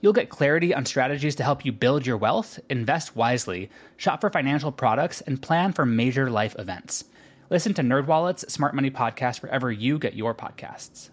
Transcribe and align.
You'll 0.00 0.12
get 0.12 0.28
clarity 0.28 0.74
on 0.74 0.84
strategies 0.84 1.34
to 1.36 1.44
help 1.44 1.64
you 1.64 1.72
build 1.72 2.06
your 2.06 2.16
wealth, 2.16 2.58
invest 2.68 3.16
wisely, 3.16 3.70
shop 3.96 4.20
for 4.20 4.30
financial 4.30 4.72
products, 4.72 5.20
and 5.22 5.40
plan 5.40 5.72
for 5.72 5.86
major 5.86 6.30
life 6.30 6.54
events. 6.58 7.04
Listen 7.50 7.74
to 7.74 7.82
NerdWallet's 7.82 8.52
Smart 8.52 8.74
Money 8.74 8.90
Podcast 8.90 9.42
wherever 9.42 9.70
you 9.70 9.98
get 9.98 10.14
your 10.14 10.34
podcasts. 10.34 11.10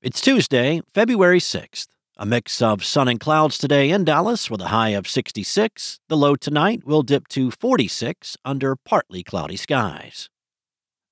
It's 0.00 0.20
Tuesday, 0.20 0.82
February 0.92 1.40
6th. 1.40 1.88
A 2.16 2.24
mix 2.24 2.62
of 2.62 2.84
sun 2.84 3.08
and 3.08 3.18
clouds 3.18 3.58
today 3.58 3.90
in 3.90 4.04
Dallas 4.04 4.48
with 4.48 4.60
a 4.60 4.68
high 4.68 4.90
of 4.90 5.08
66. 5.08 5.98
The 6.08 6.16
low 6.16 6.36
tonight 6.36 6.84
will 6.84 7.02
dip 7.02 7.26
to 7.28 7.50
46 7.50 8.36
under 8.44 8.76
partly 8.76 9.24
cloudy 9.24 9.56
skies. 9.56 10.30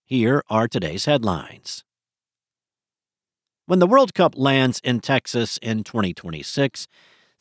Here 0.04 0.44
are 0.48 0.68
today's 0.68 1.06
headlines. 1.06 1.82
When 3.66 3.78
the 3.78 3.86
World 3.86 4.12
Cup 4.12 4.34
lands 4.36 4.80
in 4.82 5.00
Texas 5.00 5.56
in 5.62 5.84
2026, 5.84 6.88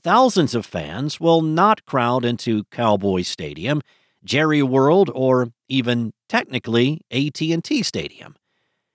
thousands 0.04 0.54
of 0.54 0.66
fans 0.68 1.20
will 1.20 1.42
not 1.42 1.84
crowd 1.86 2.24
into 2.26 2.66
Cowboys 2.66 3.28
Stadium, 3.28 3.82
Jerry 4.24 4.62
World, 4.62 5.10
or 5.16 5.48
even 5.68 6.14
technically 6.30 7.02
AT&T 7.10 7.82
Stadium. 7.84 8.36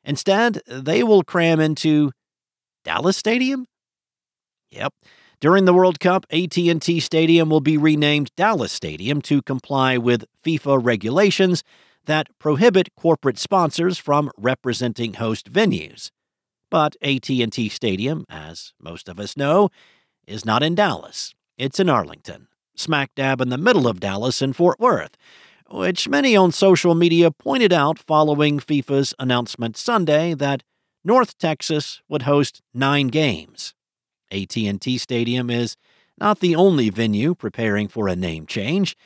Instead, 0.05 0.61
they 0.69 1.03
will 1.03 1.25
cram 1.25 1.59
into 1.59 2.13
Dallas 2.85 3.17
Stadium? 3.17 3.67
Yep. 4.71 4.95
During 5.41 5.65
the 5.65 5.75
World 5.75 5.99
Cup, 5.99 6.27
AT&T 6.31 7.01
Stadium 7.01 7.51
will 7.51 7.61
be 7.61 7.77
renamed 7.77 8.31
Dallas 8.37 8.73
Stadium 8.73 9.21
to 9.23 9.43
comply 9.43 9.99
with 9.99 10.25
FIFA 10.45 10.85
regulations 10.85 11.65
that 12.05 12.29
prohibit 12.39 12.95
corporate 12.95 13.39
sponsors 13.39 13.99
from 13.99 14.31
representing 14.39 15.15
host 15.15 15.53
venues. 15.53 16.13
But 16.77 16.95
AT&T 17.01 17.71
Stadium, 17.71 18.27
as 18.29 18.75
most 18.79 19.09
of 19.09 19.19
us 19.19 19.35
know, 19.35 19.71
is 20.27 20.45
not 20.45 20.63
in 20.63 20.75
Dallas. 20.75 21.35
It's 21.57 21.81
in 21.81 21.89
Arlington, 21.89 22.49
smack 22.75 23.15
dab 23.15 23.41
in 23.41 23.49
the 23.49 23.57
middle 23.57 23.89
of 23.89 23.99
Dallas 23.99 24.43
and 24.43 24.55
Fort 24.55 24.79
Worth, 24.79 25.17
which 25.71 26.07
many 26.07 26.37
on 26.37 26.53
social 26.53 26.95
media 26.95 27.31
pointed 27.31 27.73
out 27.73 27.99
following 27.99 28.59
FIFA's 28.59 29.15
announcement 29.19 29.79
Sunday 29.79 30.35
that 30.35 30.65
North 31.03 31.39
Texas 31.39 32.03
would 32.11 32.23
host 32.23 32.61
9 32.75 33.09
games. 33.09 33.73
AT&T 34.31 34.99
Stadium 34.99 35.49
is 35.49 35.79
not 36.19 36.41
the 36.41 36.55
only 36.55 36.91
venue 36.91 37.35
preparing 37.35 37.89
for 37.89 38.07
a 38.07 38.15
name 38.15 38.45
change. 38.45 38.99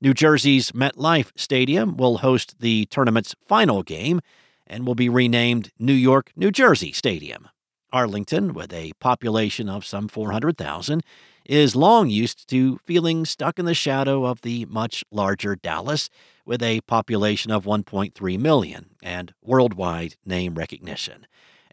New 0.00 0.12
Jersey's 0.12 0.72
MetLife 0.72 1.30
Stadium 1.36 1.96
will 1.96 2.18
host 2.18 2.58
the 2.58 2.86
tournament's 2.86 3.36
final 3.46 3.84
game 3.84 4.20
and 4.66 4.86
will 4.86 4.94
be 4.94 5.08
renamed 5.08 5.70
New 5.78 5.92
York, 5.92 6.32
New 6.36 6.50
Jersey 6.50 6.92
Stadium. 6.92 7.48
Arlington, 7.92 8.54
with 8.54 8.72
a 8.72 8.92
population 9.00 9.68
of 9.68 9.84
some 9.84 10.08
400,000, 10.08 11.02
is 11.44 11.76
long 11.76 12.08
used 12.08 12.48
to 12.48 12.78
feeling 12.78 13.24
stuck 13.26 13.58
in 13.58 13.64
the 13.64 13.74
shadow 13.74 14.24
of 14.24 14.42
the 14.42 14.64
much 14.66 15.04
larger 15.10 15.56
Dallas, 15.56 16.08
with 16.44 16.62
a 16.62 16.80
population 16.82 17.50
of 17.50 17.64
1.3 17.64 18.38
million 18.38 18.90
and 19.02 19.34
worldwide 19.42 20.16
name 20.24 20.54
recognition. 20.54 21.26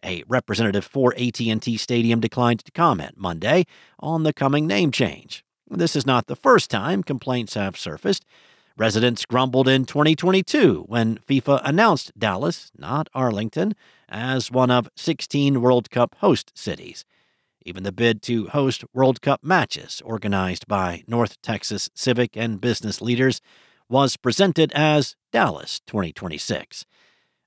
A 0.04 0.22
representative 0.28 0.84
for 0.84 1.14
AT&T 1.14 1.76
Stadium 1.76 2.20
declined 2.20 2.64
to 2.64 2.72
comment 2.72 3.14
Monday 3.16 3.66
on 3.98 4.22
the 4.22 4.32
coming 4.32 4.66
name 4.66 4.90
change. 4.90 5.44
This 5.68 5.94
is 5.94 6.06
not 6.06 6.26
the 6.26 6.36
first 6.36 6.70
time 6.70 7.02
complaints 7.02 7.54
have 7.54 7.76
surfaced. 7.76 8.24
Residents 8.80 9.26
grumbled 9.26 9.68
in 9.68 9.84
2022 9.84 10.84
when 10.88 11.18
FIFA 11.28 11.60
announced 11.66 12.18
Dallas, 12.18 12.72
not 12.78 13.10
Arlington, 13.12 13.74
as 14.08 14.50
one 14.50 14.70
of 14.70 14.88
16 14.96 15.60
World 15.60 15.90
Cup 15.90 16.16
host 16.20 16.50
cities. 16.54 17.04
Even 17.66 17.82
the 17.82 17.92
bid 17.92 18.22
to 18.22 18.46
host 18.46 18.82
World 18.94 19.20
Cup 19.20 19.44
matches 19.44 20.00
organized 20.02 20.66
by 20.66 21.02
North 21.06 21.42
Texas 21.42 21.90
civic 21.94 22.38
and 22.38 22.58
business 22.58 23.02
leaders 23.02 23.42
was 23.90 24.16
presented 24.16 24.72
as 24.72 25.14
Dallas 25.30 25.82
2026. 25.86 26.86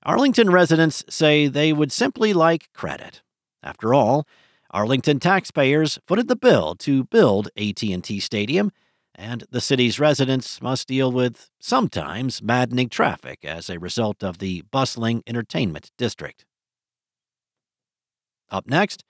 Arlington 0.04 0.50
residents 0.50 1.02
say 1.10 1.48
they 1.48 1.72
would 1.72 1.90
simply 1.90 2.32
like 2.32 2.72
credit. 2.72 3.22
After 3.60 3.92
all, 3.92 4.24
Arlington 4.70 5.18
taxpayers 5.18 5.98
footed 6.06 6.28
the 6.28 6.36
bill 6.36 6.76
to 6.76 7.02
build 7.02 7.48
AT&T 7.56 8.20
Stadium 8.20 8.70
and 9.14 9.44
the 9.50 9.60
city's 9.60 10.00
residents 10.00 10.60
must 10.60 10.88
deal 10.88 11.10
with 11.12 11.50
sometimes 11.60 12.42
maddening 12.42 12.88
traffic 12.88 13.44
as 13.44 13.70
a 13.70 13.78
result 13.78 14.22
of 14.22 14.38
the 14.38 14.62
bustling 14.70 15.22
entertainment 15.26 15.90
district. 15.96 16.44
Up 18.50 18.66
next, 18.66 19.04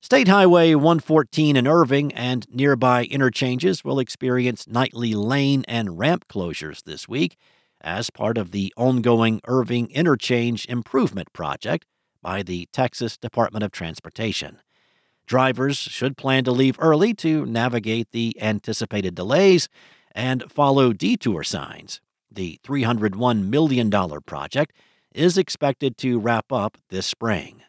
State 0.00 0.28
Highway 0.28 0.74
114 0.74 1.56
in 1.56 1.66
Irving 1.66 2.12
and 2.12 2.46
nearby 2.50 3.04
interchanges 3.04 3.84
will 3.84 4.00
experience 4.00 4.66
nightly 4.66 5.14
lane 5.14 5.64
and 5.68 5.98
ramp 5.98 6.26
closures 6.28 6.82
this 6.82 7.08
week 7.08 7.36
as 7.80 8.10
part 8.10 8.36
of 8.36 8.50
the 8.50 8.72
ongoing 8.76 9.40
Irving 9.46 9.90
Interchange 9.90 10.66
Improvement 10.66 11.32
Project 11.32 11.86
by 12.20 12.42
the 12.42 12.68
Texas 12.72 13.16
Department 13.16 13.64
of 13.64 13.72
Transportation. 13.72 14.58
Drivers 15.32 15.78
should 15.78 16.18
plan 16.18 16.44
to 16.44 16.52
leave 16.52 16.76
early 16.78 17.14
to 17.14 17.46
navigate 17.46 18.10
the 18.10 18.36
anticipated 18.38 19.14
delays 19.14 19.70
and 20.14 20.44
follow 20.52 20.92
detour 20.92 21.42
signs. 21.42 22.02
The 22.30 22.60
$301 22.62 23.48
million 23.48 23.90
project 24.26 24.76
is 25.14 25.38
expected 25.38 25.96
to 25.96 26.18
wrap 26.18 26.52
up 26.52 26.76
this 26.90 27.06
spring. 27.06 27.62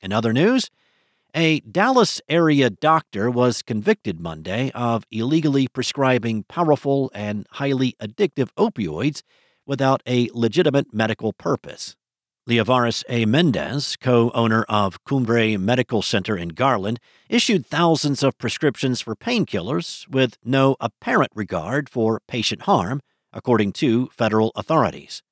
In 0.00 0.12
other 0.12 0.32
news, 0.32 0.68
a 1.32 1.60
Dallas 1.60 2.20
area 2.28 2.70
doctor 2.70 3.30
was 3.30 3.62
convicted 3.62 4.18
Monday 4.18 4.72
of 4.74 5.04
illegally 5.12 5.68
prescribing 5.68 6.42
powerful 6.48 7.08
and 7.14 7.46
highly 7.52 7.94
addictive 8.02 8.48
opioids 8.58 9.22
without 9.64 10.02
a 10.08 10.28
legitimate 10.34 10.92
medical 10.92 11.32
purpose. 11.32 11.94
Leovaris 12.48 13.04
A. 13.10 13.26
Mendez, 13.26 13.94
co 14.00 14.30
owner 14.30 14.64
of 14.70 15.04
Cumbre 15.04 15.58
Medical 15.58 16.00
Center 16.00 16.34
in 16.34 16.48
Garland, 16.48 16.98
issued 17.28 17.66
thousands 17.66 18.22
of 18.22 18.38
prescriptions 18.38 19.02
for 19.02 19.14
painkillers 19.14 20.08
with 20.08 20.38
no 20.42 20.74
apparent 20.80 21.30
regard 21.34 21.90
for 21.90 22.22
patient 22.26 22.62
harm, 22.62 23.02
according 23.34 23.72
to 23.72 24.08
federal 24.16 24.50
authorities. 24.56 25.22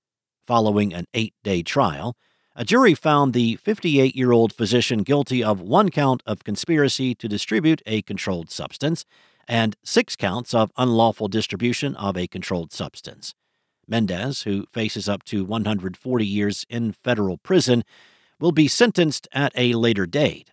Following 0.46 0.92
an 0.92 1.06
eight 1.14 1.32
day 1.42 1.62
trial, 1.62 2.18
a 2.54 2.66
jury 2.66 2.92
found 2.94 3.32
the 3.32 3.56
58 3.56 4.14
year 4.14 4.32
old 4.32 4.52
physician 4.52 5.02
guilty 5.02 5.42
of 5.42 5.58
one 5.58 5.88
count 5.88 6.22
of 6.26 6.44
conspiracy 6.44 7.14
to 7.14 7.28
distribute 7.28 7.80
a 7.86 8.02
controlled 8.02 8.50
substance 8.50 9.06
and 9.48 9.74
six 9.82 10.16
counts 10.16 10.52
of 10.52 10.70
unlawful 10.76 11.28
distribution 11.28 11.96
of 11.96 12.14
a 12.18 12.26
controlled 12.26 12.74
substance. 12.74 13.34
Mendez, 13.88 14.42
who 14.42 14.66
faces 14.66 15.08
up 15.08 15.22
to 15.24 15.44
140 15.44 16.26
years 16.26 16.66
in 16.68 16.92
federal 16.92 17.38
prison, 17.38 17.84
will 18.40 18.52
be 18.52 18.68
sentenced 18.68 19.28
at 19.32 19.52
a 19.56 19.74
later 19.74 20.06
date. 20.06 20.50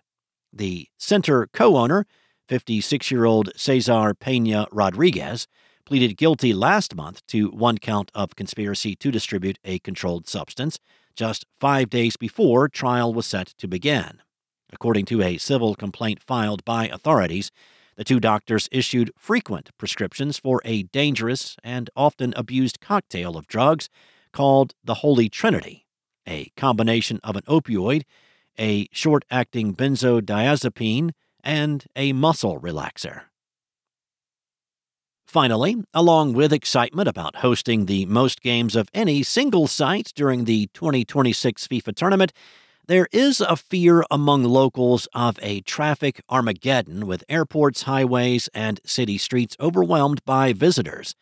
The 0.52 0.88
center 0.98 1.48
co 1.52 1.76
owner, 1.76 2.06
56 2.48 3.10
year 3.10 3.24
old 3.24 3.50
Cesar 3.56 4.14
Pena 4.14 4.66
Rodriguez, 4.70 5.46
pleaded 5.84 6.16
guilty 6.16 6.52
last 6.54 6.94
month 6.94 7.26
to 7.26 7.48
one 7.50 7.78
count 7.78 8.10
of 8.14 8.36
conspiracy 8.36 8.96
to 8.96 9.10
distribute 9.10 9.58
a 9.64 9.78
controlled 9.80 10.26
substance, 10.26 10.78
just 11.14 11.44
five 11.58 11.90
days 11.90 12.16
before 12.16 12.68
trial 12.68 13.12
was 13.12 13.26
set 13.26 13.48
to 13.58 13.68
begin. 13.68 14.22
According 14.72 15.04
to 15.06 15.22
a 15.22 15.38
civil 15.38 15.74
complaint 15.74 16.22
filed 16.22 16.64
by 16.64 16.88
authorities, 16.88 17.50
the 17.96 18.04
two 18.04 18.20
doctors 18.20 18.68
issued 18.72 19.10
frequent 19.18 19.70
prescriptions 19.78 20.38
for 20.38 20.60
a 20.64 20.84
dangerous 20.84 21.56
and 21.62 21.90
often 21.96 22.32
abused 22.36 22.80
cocktail 22.80 23.36
of 23.36 23.46
drugs 23.46 23.88
called 24.32 24.74
the 24.82 24.94
Holy 24.94 25.28
Trinity, 25.28 25.86
a 26.26 26.50
combination 26.56 27.20
of 27.22 27.36
an 27.36 27.42
opioid, 27.42 28.02
a 28.58 28.88
short 28.92 29.24
acting 29.30 29.74
benzodiazepine, 29.74 31.12
and 31.42 31.84
a 31.94 32.12
muscle 32.12 32.60
relaxer. 32.60 33.22
Finally, 35.26 35.76
along 35.92 36.32
with 36.32 36.52
excitement 36.52 37.08
about 37.08 37.36
hosting 37.36 37.86
the 37.86 38.06
most 38.06 38.40
games 38.40 38.76
of 38.76 38.88
any 38.94 39.22
single 39.22 39.66
site 39.66 40.12
during 40.14 40.44
the 40.44 40.68
2026 40.74 41.66
FIFA 41.66 41.94
tournament, 41.96 42.32
There 42.86 43.08
is 43.12 43.40
a 43.40 43.56
fear 43.56 44.04
among 44.10 44.44
locals 44.44 45.08
of 45.14 45.38
a 45.40 45.62
traffic 45.62 46.20
Armageddon 46.28 47.06
with 47.06 47.24
airports, 47.30 47.84
highways, 47.84 48.50
and 48.52 48.78
city 48.84 49.16
streets 49.16 49.56
overwhelmed 49.58 50.22
by 50.26 50.52
visitors. 50.52 51.14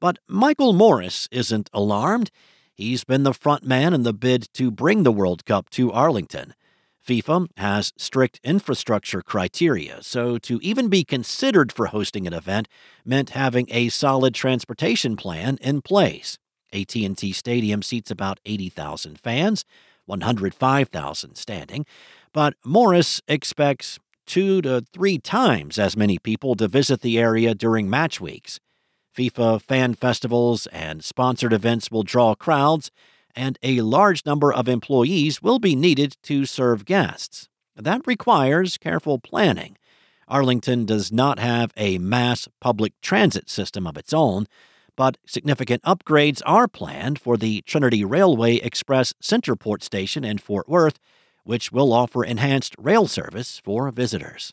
But 0.00 0.18
Michael 0.28 0.74
Morris 0.74 1.26
isn't 1.30 1.70
alarmed. 1.72 2.30
He's 2.74 3.04
been 3.04 3.22
the 3.22 3.32
front 3.32 3.64
man 3.64 3.94
in 3.94 4.02
the 4.02 4.12
bid 4.12 4.52
to 4.52 4.70
bring 4.70 5.02
the 5.02 5.10
World 5.10 5.46
Cup 5.46 5.70
to 5.70 5.90
Arlington. 5.90 6.52
FIFA 7.02 7.46
has 7.56 7.94
strict 7.96 8.38
infrastructure 8.44 9.22
criteria, 9.22 10.02
so 10.02 10.36
to 10.36 10.60
even 10.60 10.90
be 10.90 11.04
considered 11.04 11.72
for 11.72 11.86
hosting 11.86 12.26
an 12.26 12.34
event 12.34 12.68
meant 13.02 13.30
having 13.30 13.66
a 13.70 13.88
solid 13.88 14.34
transportation 14.34 15.16
plan 15.16 15.56
in 15.62 15.80
place. 15.80 16.38
AT&T 16.70 17.32
Stadium 17.32 17.80
seats 17.80 18.10
about 18.10 18.40
80,000 18.44 19.18
fans, 19.18 19.64
105,000 20.08 21.36
standing, 21.36 21.86
but 22.32 22.54
Morris 22.64 23.20
expects 23.28 23.98
2 24.26 24.62
to 24.62 24.84
3 24.92 25.18
times 25.18 25.78
as 25.78 25.96
many 25.96 26.18
people 26.18 26.54
to 26.56 26.68
visit 26.68 27.00
the 27.00 27.18
area 27.18 27.54
during 27.54 27.88
match 27.88 28.20
weeks. 28.20 28.60
FIFA 29.16 29.62
fan 29.62 29.94
festivals 29.94 30.66
and 30.68 31.04
sponsored 31.04 31.52
events 31.52 31.90
will 31.90 32.02
draw 32.02 32.34
crowds 32.34 32.90
and 33.34 33.58
a 33.62 33.80
large 33.80 34.24
number 34.26 34.52
of 34.52 34.68
employees 34.68 35.42
will 35.42 35.58
be 35.58 35.76
needed 35.76 36.16
to 36.24 36.44
serve 36.44 36.84
guests. 36.84 37.48
That 37.76 38.06
requires 38.06 38.78
careful 38.78 39.18
planning. 39.18 39.76
Arlington 40.26 40.84
does 40.84 41.10
not 41.12 41.38
have 41.38 41.72
a 41.76 41.98
mass 41.98 42.48
public 42.60 42.92
transit 43.00 43.48
system 43.48 43.86
of 43.86 43.96
its 43.96 44.12
own, 44.12 44.46
but 44.98 45.16
significant 45.24 45.80
upgrades 45.84 46.42
are 46.44 46.66
planned 46.66 47.20
for 47.20 47.36
the 47.36 47.62
Trinity 47.62 48.04
Railway 48.04 48.56
Express 48.56 49.14
CentrePort 49.22 49.80
station 49.84 50.24
in 50.24 50.38
Fort 50.38 50.68
Worth, 50.68 50.98
which 51.44 51.70
will 51.70 51.92
offer 51.92 52.24
enhanced 52.24 52.74
rail 52.76 53.06
service 53.06 53.60
for 53.62 53.88
visitors. 53.92 54.52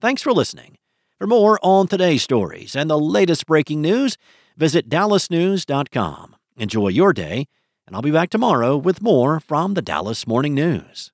Thanks 0.00 0.22
for 0.22 0.32
listening. 0.32 0.78
For 1.18 1.26
more 1.26 1.58
on 1.62 1.88
today's 1.88 2.22
stories 2.22 2.74
and 2.74 2.88
the 2.88 2.98
latest 2.98 3.44
breaking 3.44 3.82
news, 3.82 4.16
visit 4.56 4.88
dallasnews.com. 4.88 6.36
Enjoy 6.56 6.88
your 6.88 7.12
day, 7.12 7.48
and 7.86 7.94
I'll 7.94 8.00
be 8.00 8.10
back 8.10 8.30
tomorrow 8.30 8.78
with 8.78 9.02
more 9.02 9.40
from 9.40 9.74
the 9.74 9.82
Dallas 9.82 10.26
Morning 10.26 10.54
News. 10.54 11.12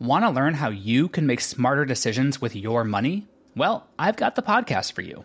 Want 0.00 0.24
to 0.24 0.30
learn 0.30 0.54
how 0.54 0.70
you 0.70 1.08
can 1.08 1.28
make 1.28 1.40
smarter 1.40 1.84
decisions 1.84 2.40
with 2.40 2.56
your 2.56 2.82
money? 2.82 3.28
Well, 3.54 3.86
I've 4.00 4.16
got 4.16 4.34
the 4.34 4.42
podcast 4.42 4.90
for 4.94 5.02
you. 5.02 5.24